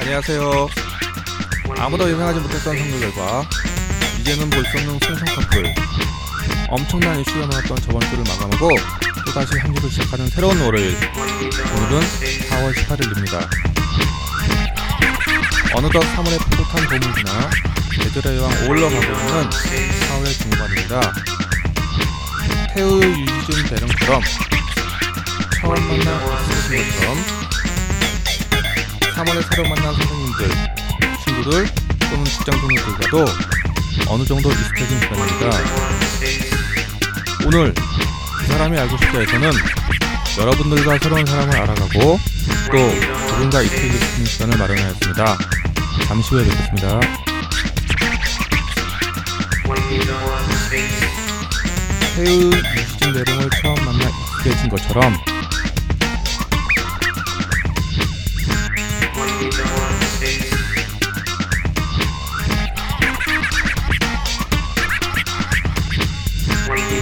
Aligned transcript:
안녕하세요. 0.00 0.68
아무도 1.78 2.10
예상하지 2.10 2.40
못했던 2.40 2.76
성공 2.76 3.00
결과 3.00 3.44
이제는 4.20 4.50
볼 4.50 4.64
수 4.64 4.78
없는 4.78 4.98
송성 5.00 5.24
커플 5.34 5.74
엄청난 6.68 7.20
이슈가 7.20 7.46
많았던 7.46 7.76
저번 7.82 8.00
주를 8.02 8.24
마감하고 8.28 8.70
또다시 9.26 9.58
한 9.58 9.74
주를 9.74 9.90
시작하는 9.90 10.26
새로운 10.28 10.60
월요일 10.60 10.96
오늘은 11.76 12.00
4월 12.48 12.74
18일입니다. 12.74 13.48
어느덧 15.76 16.00
3월의 16.00 16.38
풋풋한 16.50 16.88
봄을 16.88 17.14
지나 17.14 17.50
계절의 17.92 18.38
여왕 18.38 18.68
올라가고 18.68 19.02
있는 19.02 19.50
4월의 19.50 20.42
중반입니다. 20.42 21.12
태우 22.74 23.00
유지준 23.02 23.64
대령처럼 23.68 24.22
처음 25.60 25.74
만난 25.74 26.24
것처럼 26.24 27.40
3월에 29.20 29.54
새로 29.54 29.68
만난 29.68 29.94
선생님들, 29.94 30.48
친구들 31.26 31.66
또는 32.08 32.24
직장 32.24 32.58
동료들과도 32.58 33.26
어느 34.08 34.24
정도 34.24 34.50
익숙해진 34.50 34.98
시간입니다. 34.98 35.50
오늘 37.44 37.74
그 37.74 38.46
사람이 38.46 38.78
알고 38.78 38.96
싶다에서는 38.96 39.52
여러분들과 40.38 40.98
새로운 41.00 41.26
사람을 41.26 41.54
알아가고 41.54 42.18
또 42.72 42.78
누군가 43.28 43.60
익숙해지는 43.60 44.24
시간을 44.24 44.56
마련하였습니다. 44.56 45.36
잠시 46.06 46.30
후에 46.30 46.44
뵙겠습니다. 46.44 47.00
태우 52.16 52.52
유시진 52.54 53.12
대령을 53.12 53.50
처음 53.60 53.74
만나 53.84 54.08
익숙해진 54.08 54.70
것처럼 54.70 55.14
free. 66.76 66.99